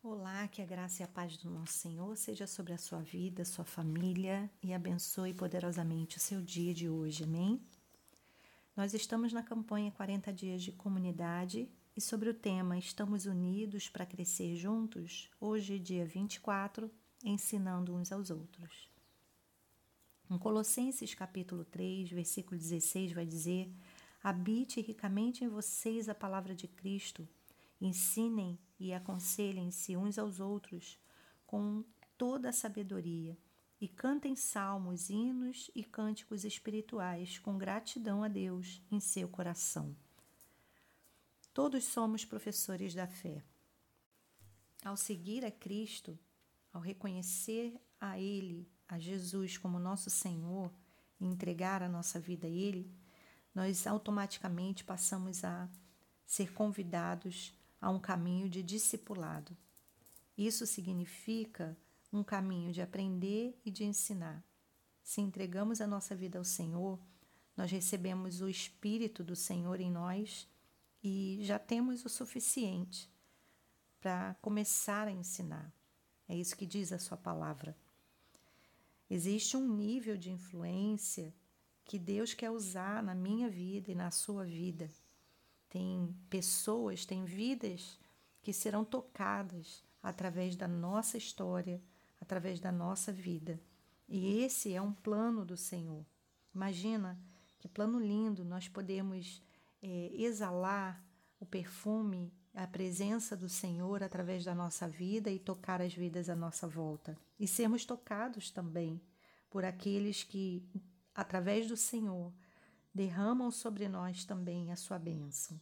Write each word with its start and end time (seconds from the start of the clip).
Olá, 0.00 0.46
que 0.46 0.62
a 0.62 0.64
graça 0.64 1.02
e 1.02 1.04
a 1.04 1.08
paz 1.08 1.36
do 1.36 1.50
nosso 1.50 1.72
Senhor 1.72 2.16
seja 2.16 2.46
sobre 2.46 2.72
a 2.72 2.78
sua 2.78 3.00
vida, 3.00 3.44
sua 3.44 3.64
família 3.64 4.48
e 4.62 4.72
abençoe 4.72 5.34
poderosamente 5.34 6.18
o 6.18 6.20
seu 6.20 6.40
dia 6.40 6.72
de 6.72 6.88
hoje. 6.88 7.24
Amém? 7.24 7.60
Nós 8.76 8.94
estamos 8.94 9.32
na 9.32 9.42
campanha 9.42 9.90
40 9.90 10.32
dias 10.32 10.62
de 10.62 10.70
comunidade 10.70 11.68
e 11.96 12.00
sobre 12.00 12.30
o 12.30 12.34
tema 12.34 12.78
Estamos 12.78 13.26
unidos 13.26 13.88
para 13.88 14.06
crescer 14.06 14.54
juntos, 14.54 15.28
hoje, 15.40 15.80
dia 15.80 16.06
24, 16.06 16.88
ensinando 17.24 17.92
uns 17.92 18.12
aos 18.12 18.30
outros. 18.30 18.88
Em 20.30 20.38
Colossenses 20.38 21.12
capítulo 21.12 21.64
3, 21.64 22.08
versículo 22.10 22.56
16 22.56 23.14
vai 23.14 23.26
dizer: 23.26 23.68
Habite 24.22 24.80
ricamente 24.80 25.42
em 25.42 25.48
vocês 25.48 26.08
a 26.08 26.14
palavra 26.14 26.54
de 26.54 26.68
Cristo 26.68 27.28
Ensinem 27.80 28.58
e 28.78 28.92
aconselhem-se 28.92 29.96
uns 29.96 30.18
aos 30.18 30.40
outros 30.40 30.98
com 31.46 31.84
toda 32.16 32.48
a 32.48 32.52
sabedoria 32.52 33.38
e 33.80 33.86
cantem 33.86 34.34
salmos, 34.34 35.08
hinos 35.08 35.70
e 35.74 35.84
cânticos 35.84 36.44
espirituais 36.44 37.38
com 37.38 37.56
gratidão 37.56 38.24
a 38.24 38.28
Deus 38.28 38.82
em 38.90 38.98
seu 38.98 39.28
coração. 39.28 39.96
Todos 41.54 41.84
somos 41.84 42.24
professores 42.24 42.94
da 42.94 43.06
fé. 43.06 43.44
Ao 44.84 44.96
seguir 44.96 45.44
a 45.44 45.50
Cristo, 45.50 46.18
ao 46.72 46.80
reconhecer 46.80 47.80
a 48.00 48.18
Ele, 48.18 48.68
a 48.88 48.98
Jesus 48.98 49.56
como 49.56 49.78
nosso 49.78 50.10
Senhor 50.10 50.72
e 51.20 51.26
entregar 51.26 51.82
a 51.82 51.88
nossa 51.88 52.18
vida 52.20 52.46
a 52.46 52.50
Ele, 52.50 52.92
nós 53.54 53.86
automaticamente 53.86 54.84
passamos 54.84 55.44
a 55.44 55.68
ser 56.24 56.52
convidados 56.52 57.57
a 57.80 57.90
um 57.90 57.98
caminho 57.98 58.48
de 58.48 58.62
discipulado. 58.62 59.56
Isso 60.36 60.66
significa 60.66 61.76
um 62.12 62.22
caminho 62.22 62.72
de 62.72 62.80
aprender 62.80 63.58
e 63.64 63.70
de 63.70 63.84
ensinar. 63.84 64.42
Se 65.02 65.20
entregamos 65.20 65.80
a 65.80 65.86
nossa 65.86 66.14
vida 66.14 66.38
ao 66.38 66.44
Senhor, 66.44 66.98
nós 67.56 67.70
recebemos 67.70 68.40
o 68.40 68.48
Espírito 68.48 69.24
do 69.24 69.34
Senhor 69.34 69.80
em 69.80 69.90
nós 69.90 70.48
e 71.02 71.38
já 71.42 71.58
temos 71.58 72.04
o 72.04 72.08
suficiente 72.08 73.10
para 74.00 74.34
começar 74.34 75.08
a 75.08 75.12
ensinar. 75.12 75.72
É 76.28 76.36
isso 76.36 76.56
que 76.56 76.66
diz 76.66 76.92
a 76.92 76.98
Sua 76.98 77.16
palavra. 77.16 77.76
Existe 79.10 79.56
um 79.56 79.66
nível 79.66 80.16
de 80.16 80.30
influência 80.30 81.34
que 81.84 81.98
Deus 81.98 82.34
quer 82.34 82.50
usar 82.50 83.02
na 83.02 83.14
minha 83.14 83.48
vida 83.48 83.90
e 83.90 83.94
na 83.94 84.10
sua 84.10 84.44
vida 84.44 84.90
tem 85.68 86.14
pessoas, 86.30 87.04
tem 87.04 87.24
vidas 87.24 87.98
que 88.42 88.52
serão 88.52 88.84
tocadas 88.84 89.84
através 90.02 90.56
da 90.56 90.66
nossa 90.66 91.18
história, 91.18 91.82
através 92.20 92.60
da 92.60 92.72
nossa 92.72 93.12
vida. 93.12 93.60
E 94.08 94.40
esse 94.40 94.72
é 94.72 94.80
um 94.80 94.92
plano 94.92 95.44
do 95.44 95.56
Senhor. 95.56 96.04
Imagina 96.54 97.18
que 97.58 97.68
plano 97.68 97.98
lindo 97.98 98.44
nós 98.44 98.68
podemos 98.68 99.42
é, 99.82 100.10
exalar 100.14 101.04
o 101.38 101.46
perfume, 101.46 102.32
a 102.54 102.66
presença 102.66 103.36
do 103.36 103.48
Senhor 103.48 104.02
através 104.02 104.44
da 104.44 104.54
nossa 104.54 104.88
vida 104.88 105.30
e 105.30 105.38
tocar 105.38 105.80
as 105.80 105.94
vidas 105.94 106.28
à 106.28 106.34
nossa 106.34 106.66
volta. 106.66 107.16
E 107.38 107.46
sermos 107.46 107.84
tocados 107.84 108.50
também 108.50 109.00
por 109.50 109.64
aqueles 109.64 110.24
que, 110.24 110.64
através 111.14 111.68
do 111.68 111.76
Senhor, 111.76 112.32
derramam 112.98 113.48
sobre 113.52 113.88
nós 113.88 114.24
também 114.24 114.72
a 114.72 114.76
sua 114.76 114.98
bênção. 114.98 115.60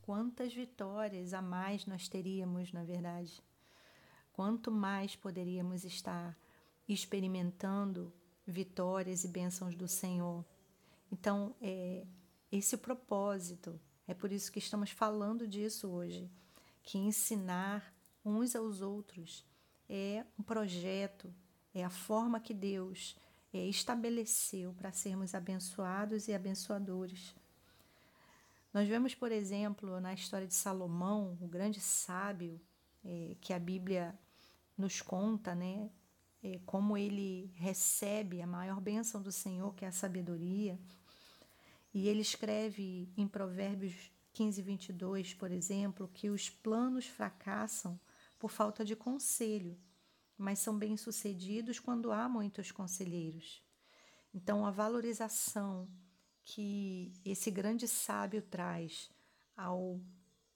Quantas 0.00 0.54
vitórias 0.54 1.34
a 1.34 1.42
mais 1.42 1.84
nós 1.84 2.08
teríamos, 2.08 2.72
na 2.72 2.82
verdade? 2.82 3.42
Quanto 4.32 4.70
mais 4.70 5.14
poderíamos 5.14 5.84
estar 5.84 6.34
experimentando 6.88 8.10
vitórias 8.46 9.22
e 9.22 9.28
bênçãos 9.28 9.76
do 9.76 9.86
Senhor. 9.86 10.42
Então, 11.12 11.54
é 11.60 12.06
esse 12.50 12.74
o 12.74 12.78
propósito. 12.78 13.78
É 14.06 14.14
por 14.14 14.32
isso 14.32 14.50
que 14.50 14.58
estamos 14.58 14.90
falando 14.90 15.46
disso 15.46 15.88
hoje, 15.88 16.30
que 16.82 16.96
ensinar 16.96 17.94
uns 18.24 18.56
aos 18.56 18.80
outros 18.80 19.44
é 19.90 20.24
um 20.38 20.42
projeto, 20.42 21.34
é 21.74 21.84
a 21.84 21.90
forma 21.90 22.40
que 22.40 22.54
Deus 22.54 23.14
é, 23.52 23.58
estabeleceu 23.66 24.74
para 24.74 24.92
sermos 24.92 25.34
abençoados 25.34 26.28
e 26.28 26.34
abençoadores. 26.34 27.34
Nós 28.72 28.86
vemos, 28.86 29.14
por 29.14 29.32
exemplo, 29.32 30.00
na 30.00 30.12
história 30.12 30.46
de 30.46 30.54
Salomão, 30.54 31.38
o 31.40 31.48
grande 31.48 31.80
sábio, 31.80 32.60
é, 33.04 33.36
que 33.40 33.52
a 33.52 33.58
Bíblia 33.58 34.18
nos 34.76 35.00
conta, 35.00 35.54
né? 35.54 35.90
É, 36.42 36.60
como 36.64 36.96
ele 36.96 37.52
recebe 37.56 38.40
a 38.40 38.46
maior 38.46 38.80
bênção 38.80 39.20
do 39.20 39.32
Senhor, 39.32 39.74
que 39.74 39.84
é 39.84 39.88
a 39.88 39.92
sabedoria. 39.92 40.78
E 41.92 42.06
ele 42.06 42.20
escreve 42.20 43.08
em 43.16 43.26
Provérbios 43.26 44.12
15, 44.32 44.62
22, 44.62 45.34
por 45.34 45.50
exemplo, 45.50 46.08
que 46.14 46.30
os 46.30 46.48
planos 46.48 47.06
fracassam 47.06 47.98
por 48.38 48.50
falta 48.50 48.84
de 48.84 48.94
conselho, 48.94 49.76
mas 50.38 50.60
são 50.60 50.78
bem-sucedidos 50.78 51.80
quando 51.80 52.12
há 52.12 52.28
muitos 52.28 52.70
conselheiros. 52.70 53.60
Então, 54.32 54.64
a 54.64 54.70
valorização 54.70 55.88
que 56.44 57.12
esse 57.24 57.50
grande 57.50 57.88
sábio 57.88 58.40
traz 58.40 59.10
ao 59.56 60.00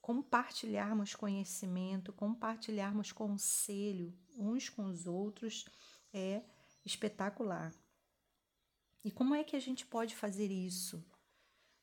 compartilharmos 0.00 1.14
conhecimento, 1.14 2.12
compartilharmos 2.12 3.12
conselho 3.12 4.16
uns 4.36 4.68
com 4.68 4.86
os 4.86 5.06
outros 5.06 5.66
é 6.12 6.42
espetacular. 6.84 7.74
E 9.04 9.10
como 9.10 9.34
é 9.34 9.44
que 9.44 9.56
a 9.56 9.60
gente 9.60 9.84
pode 9.84 10.16
fazer 10.16 10.50
isso? 10.50 11.04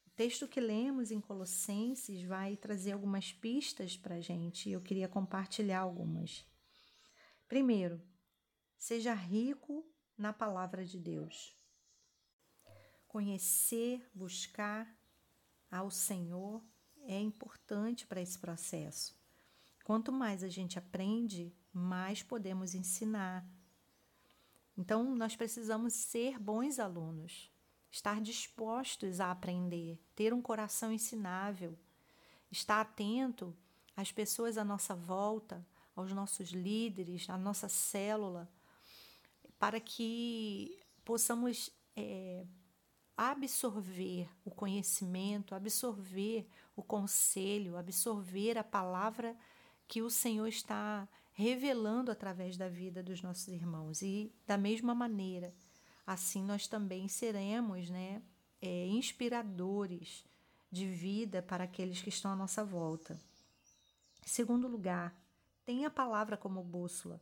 O 0.07 0.09
texto 0.15 0.47
que 0.47 0.59
lemos 0.59 1.11
em 1.11 1.21
Colossenses 1.21 2.23
vai 2.23 2.55
trazer 2.57 2.93
algumas 2.93 3.31
pistas 3.31 3.95
para 3.95 4.15
a 4.15 4.21
gente 4.21 4.69
e 4.69 4.71
eu 4.71 4.81
queria 4.81 5.07
compartilhar 5.07 5.79
algumas. 5.79 6.45
Primeiro, 7.53 8.01
seja 8.79 9.13
rico 9.13 9.85
na 10.17 10.33
palavra 10.33 10.83
de 10.83 10.97
Deus 10.97 11.55
conhecer, 13.07 14.09
buscar 14.11 14.91
ao 15.69 15.91
Senhor 15.91 16.63
é 17.03 17.19
importante 17.19 18.07
para 18.07 18.19
esse 18.19 18.39
processo. 18.39 19.15
Quanto 19.83 20.11
mais 20.11 20.43
a 20.43 20.49
gente 20.49 20.79
aprende, 20.79 21.55
mais 21.71 22.23
podemos 22.23 22.73
ensinar. 22.73 23.47
Então, 24.75 25.13
nós 25.13 25.35
precisamos 25.35 25.93
ser 25.93 26.39
bons 26.39 26.79
alunos, 26.79 27.51
estar 27.91 28.19
dispostos 28.19 29.19
a 29.19 29.29
aprender, 29.29 30.03
ter 30.15 30.33
um 30.33 30.41
coração 30.41 30.91
ensinável, 30.91 31.77
estar 32.49 32.81
atento 32.81 33.55
às 33.95 34.11
pessoas 34.11 34.57
à 34.57 34.63
nossa 34.63 34.95
volta, 34.95 35.63
aos 35.95 36.11
nossos 36.11 36.49
líderes, 36.49 37.29
à 37.29 37.37
nossa 37.37 37.69
célula, 37.69 38.49
para 39.59 39.79
que 39.79 40.77
possamos 41.05 41.69
é, 41.95 42.45
absorver 43.15 44.29
o 44.43 44.51
conhecimento, 44.51 45.55
absorver 45.55 46.47
o 46.75 46.81
conselho, 46.81 47.77
absorver 47.77 48.57
a 48.57 48.63
palavra 48.63 49.35
que 49.87 50.01
o 50.01 50.09
Senhor 50.09 50.47
está 50.47 51.07
revelando 51.33 52.11
através 52.11 52.57
da 52.57 52.67
vida 52.67 53.03
dos 53.03 53.21
nossos 53.21 53.47
irmãos. 53.47 54.01
E 54.01 54.31
da 54.45 54.57
mesma 54.57 54.95
maneira, 54.95 55.53
assim 56.05 56.43
nós 56.43 56.67
também 56.67 57.07
seremos 57.07 57.89
né, 57.89 58.21
é, 58.61 58.87
inspiradores 58.87 60.23
de 60.71 60.87
vida 60.87 61.41
para 61.41 61.65
aqueles 61.65 62.01
que 62.01 62.09
estão 62.09 62.31
à 62.31 62.35
nossa 62.35 62.63
volta. 62.63 63.19
Segundo 64.25 64.67
lugar, 64.67 65.13
tenha 65.65 65.87
a 65.87 65.91
palavra 65.91 66.37
como 66.37 66.63
bússola. 66.63 67.21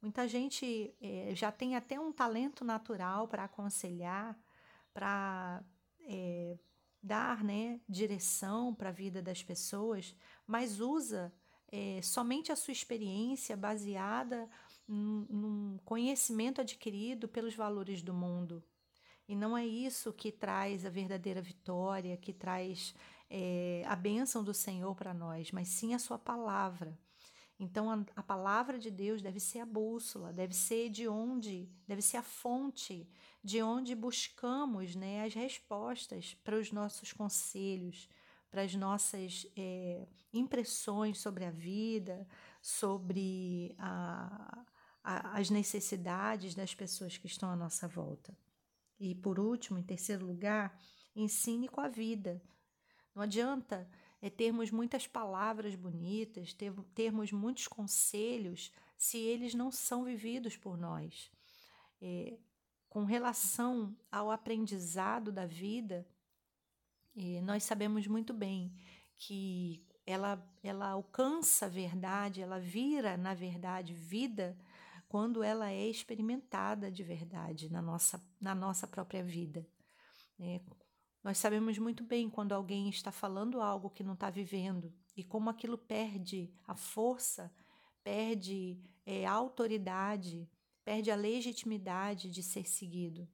Muita 0.00 0.28
gente 0.28 0.94
é, 1.00 1.34
já 1.34 1.50
tem 1.50 1.76
até 1.76 1.98
um 1.98 2.12
talento 2.12 2.64
natural 2.64 3.26
para 3.26 3.44
aconselhar, 3.44 4.38
para 4.92 5.64
é, 6.00 6.58
dar 7.02 7.42
né, 7.42 7.80
direção 7.88 8.74
para 8.74 8.90
a 8.90 8.92
vida 8.92 9.22
das 9.22 9.42
pessoas, 9.42 10.14
mas 10.46 10.80
usa 10.80 11.32
é, 11.72 12.00
somente 12.02 12.52
a 12.52 12.56
sua 12.56 12.72
experiência 12.72 13.56
baseada 13.56 14.48
num 14.86 15.78
conhecimento 15.84 16.60
adquirido 16.60 17.26
pelos 17.26 17.54
valores 17.54 18.02
do 18.02 18.12
mundo. 18.12 18.62
E 19.26 19.34
não 19.34 19.56
é 19.56 19.66
isso 19.66 20.12
que 20.12 20.30
traz 20.30 20.84
a 20.84 20.90
verdadeira 20.90 21.40
vitória, 21.40 22.16
que 22.16 22.32
traz 22.32 22.94
é, 23.30 23.82
a 23.86 23.96
bênção 23.96 24.44
do 24.44 24.52
Senhor 24.52 24.94
para 24.94 25.14
nós, 25.14 25.50
mas 25.50 25.68
sim 25.68 25.94
a 25.94 25.98
Sua 25.98 26.18
palavra. 26.18 26.98
Então 27.58 27.90
a, 27.90 28.04
a, 28.16 28.22
palavra 28.22 28.78
de 28.78 28.90
Deus 28.90 29.22
deve 29.22 29.38
ser 29.38 29.60
a 29.60 29.66
bússola, 29.66 30.32
deve 30.32 30.54
ser 30.54 30.90
de 30.90 31.06
onde, 31.06 31.68
deve 31.86 32.02
ser 32.02 32.16
a 32.16 32.22
fonte 32.22 33.08
de 33.42 33.62
onde 33.62 33.94
buscamos 33.94 34.96
né, 34.96 35.24
as 35.24 35.34
respostas 35.34 36.34
para 36.42 36.58
os 36.58 36.72
nossos 36.72 37.12
conselhos, 37.12 38.08
para 38.50 38.62
as 38.62 38.74
nossas 38.74 39.46
é, 39.56 40.06
impressões 40.32 41.18
sobre 41.18 41.44
a 41.44 41.50
vida, 41.50 42.26
sobre 42.60 43.74
a, 43.78 44.64
a, 45.02 45.38
as 45.38 45.50
necessidades 45.50 46.54
das 46.54 46.74
pessoas 46.74 47.16
que 47.16 47.26
estão 47.26 47.50
à 47.50 47.56
nossa 47.56 47.86
volta. 47.86 48.36
E 48.98 49.14
por 49.14 49.38
último, 49.38 49.78
em 49.78 49.82
terceiro 49.82 50.24
lugar, 50.24 50.76
ensine 51.14 51.68
com 51.68 51.80
a 51.80 51.88
vida. 51.88 52.42
Não 53.14 53.22
adianta 53.22 53.88
é, 54.24 54.30
termos 54.30 54.70
muitas 54.70 55.06
palavras 55.06 55.74
bonitas, 55.74 56.54
ter, 56.54 56.72
termos 56.94 57.30
muitos 57.30 57.68
conselhos, 57.68 58.72
se 58.96 59.18
eles 59.18 59.52
não 59.52 59.70
são 59.70 60.02
vividos 60.02 60.56
por 60.56 60.78
nós. 60.78 61.30
É, 62.00 62.38
com 62.88 63.04
relação 63.04 63.94
ao 64.10 64.30
aprendizado 64.30 65.30
da 65.30 65.44
vida, 65.44 66.06
é, 67.14 67.42
nós 67.42 67.64
sabemos 67.64 68.06
muito 68.06 68.32
bem 68.32 68.74
que 69.14 69.84
ela, 70.06 70.42
ela 70.62 70.88
alcança 70.88 71.66
a 71.66 71.68
verdade, 71.68 72.40
ela 72.40 72.58
vira, 72.58 73.18
na 73.18 73.34
verdade, 73.34 73.92
vida 73.92 74.56
quando 75.06 75.42
ela 75.42 75.70
é 75.70 75.86
experimentada 75.86 76.90
de 76.90 77.02
verdade 77.02 77.70
na 77.70 77.82
nossa, 77.82 78.26
na 78.40 78.54
nossa 78.54 78.86
própria 78.86 79.22
vida. 79.22 79.68
É, 80.40 80.62
nós 81.24 81.38
sabemos 81.38 81.78
muito 81.78 82.04
bem 82.04 82.28
quando 82.28 82.52
alguém 82.52 82.90
está 82.90 83.10
falando 83.10 83.62
algo 83.62 83.88
que 83.88 84.04
não 84.04 84.12
está 84.12 84.28
vivendo 84.28 84.92
e 85.16 85.24
como 85.24 85.48
aquilo 85.48 85.78
perde 85.78 86.52
a 86.66 86.76
força, 86.76 87.50
perde 88.02 88.78
é, 89.06 89.24
a 89.24 89.32
autoridade, 89.32 90.46
perde 90.84 91.10
a 91.10 91.16
legitimidade 91.16 92.30
de 92.30 92.42
ser 92.42 92.68
seguido. 92.68 93.26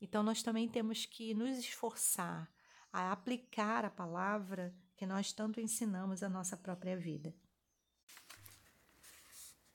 Então, 0.00 0.22
nós 0.22 0.40
também 0.40 0.68
temos 0.68 1.04
que 1.04 1.34
nos 1.34 1.58
esforçar 1.58 2.48
a 2.92 3.10
aplicar 3.10 3.84
a 3.84 3.90
palavra 3.90 4.72
que 4.94 5.04
nós 5.04 5.32
tanto 5.32 5.60
ensinamos 5.60 6.22
à 6.22 6.28
nossa 6.28 6.56
própria 6.56 6.96
vida. 6.96 7.34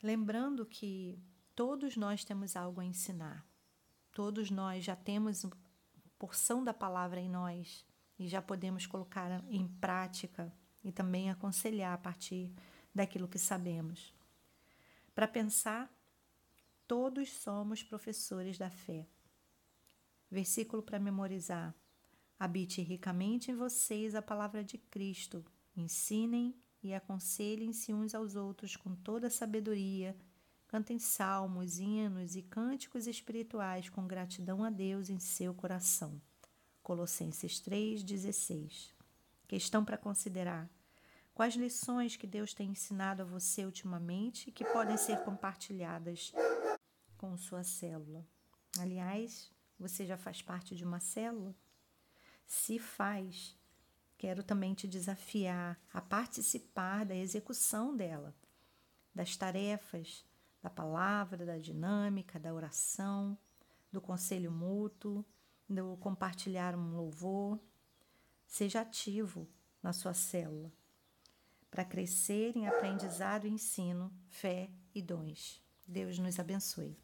Lembrando 0.01 0.65
que 0.65 1.21
todos 1.53 1.97
nós 1.97 2.23
temos 2.23 2.55
algo 2.55 2.79
a 2.79 2.85
ensinar, 2.85 3.45
todos 4.13 4.49
nós 4.49 4.85
já 4.85 4.95
temos 4.95 5.43
porção 6.17 6.63
da 6.63 6.73
palavra 6.73 7.19
em 7.19 7.29
nós 7.29 7.85
e 8.17 8.27
já 8.27 8.41
podemos 8.41 8.85
colocar 8.85 9.43
em 9.49 9.67
prática 9.67 10.51
e 10.83 10.91
também 10.91 11.29
aconselhar 11.29 11.93
a 11.93 11.97
partir 11.97 12.51
daquilo 12.93 13.27
que 13.27 13.37
sabemos. 13.37 14.13
Para 15.13 15.27
pensar 15.27 15.91
Todos 16.87 17.29
somos 17.33 17.83
professores 17.83 18.57
da 18.57 18.69
fé. 18.69 19.05
Versículo 20.31 20.81
para 20.81 20.97
memorizar. 20.97 21.75
Habite 22.39 22.81
ricamente 22.81 23.51
em 23.51 23.55
vocês 23.55 24.15
a 24.15 24.21
palavra 24.21 24.63
de 24.63 24.77
Cristo. 24.77 25.43
Ensinem 25.75 26.55
e 26.81 26.93
aconselhem-se 26.93 27.93
uns 27.93 28.15
aos 28.15 28.35
outros 28.35 28.77
com 28.77 28.95
toda 28.95 29.29
sabedoria. 29.29 30.15
Cantem 30.67 30.99
salmos, 30.99 31.79
hinos 31.79 32.35
e 32.35 32.41
cânticos 32.41 33.07
espirituais 33.07 33.89
com 33.89 34.05
gratidão 34.05 34.63
a 34.63 34.69
Deus 34.69 35.09
em 35.09 35.17
seu 35.17 35.53
coração. 35.53 36.21
Colossenses 36.83 37.61
3,16. 37.61 38.91
Questão 39.47 39.85
para 39.85 39.97
considerar. 39.97 40.69
Quais 41.33 41.55
lições 41.55 42.17
que 42.17 42.27
Deus 42.27 42.53
tem 42.53 42.71
ensinado 42.71 43.21
a 43.21 43.25
você 43.25 43.63
ultimamente 43.63 44.51
que 44.51 44.65
podem 44.65 44.97
ser 44.97 45.23
compartilhadas 45.23 46.33
com 47.17 47.35
sua 47.37 47.63
célula. 47.63 48.25
Aliás, 48.79 49.51
você 49.79 50.05
já 50.05 50.17
faz 50.17 50.41
parte 50.41 50.75
de 50.75 50.83
uma 50.83 50.99
célula? 50.99 51.55
Se 52.45 52.79
faz, 52.79 53.57
quero 54.17 54.43
também 54.43 54.73
te 54.73 54.87
desafiar 54.87 55.79
a 55.93 56.01
participar 56.01 57.05
da 57.05 57.15
execução 57.15 57.95
dela, 57.95 58.35
das 59.13 59.35
tarefas, 59.35 60.25
da 60.62 60.69
palavra, 60.69 61.45
da 61.45 61.57
dinâmica, 61.57 62.39
da 62.39 62.54
oração, 62.54 63.38
do 63.92 64.01
conselho 64.01 64.51
mútuo, 64.51 65.25
do 65.69 65.98
compartilhar 65.98 66.75
um 66.75 66.95
louvor. 66.95 67.59
Seja 68.45 68.81
ativo 68.81 69.48
na 69.81 69.94
sua 69.94 70.13
célula 70.13 70.71
para 71.69 71.86
crescer 71.86 72.56
em 72.56 72.68
aprendizado, 72.68 73.48
ensino, 73.48 74.12
fé 74.30 74.69
e 74.95 75.01
dons. 75.01 75.62
Deus 75.88 76.18
nos 76.18 76.39
abençoe. 76.39 76.98